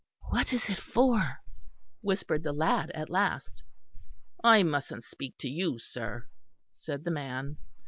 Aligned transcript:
"What 0.29 0.51
is 0.51 0.67
it 0.67 0.79
for?" 0.79 1.41
whispered 2.01 2.41
the 2.41 2.53
lad 2.53 2.89
at 2.95 3.11
last. 3.11 3.61
"I 4.43 4.63
mustn't 4.63 5.03
speak 5.03 5.37
to 5.37 5.47
you, 5.47 5.77
sir," 5.77 6.25
said 6.73 7.03
the 7.03 7.11
man. 7.11 7.57